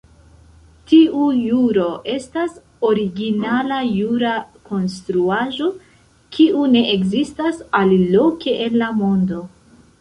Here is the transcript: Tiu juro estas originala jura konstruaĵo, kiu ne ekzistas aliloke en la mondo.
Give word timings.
Tiu 0.91 1.25
juro 1.41 1.83
estas 2.13 2.55
originala 2.89 3.77
jura 3.91 4.33
konstruaĵo, 4.71 5.69
kiu 6.39 6.67
ne 6.75 6.85
ekzistas 6.97 7.65
aliloke 7.83 8.61
en 8.69 8.85
la 8.85 8.93
mondo. 9.05 9.47